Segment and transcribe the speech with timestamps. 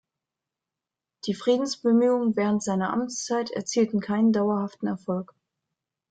[1.27, 5.35] Die Friedensbemühungen während seiner Amtszeit erzielten keinen dauerhaften Erfolg.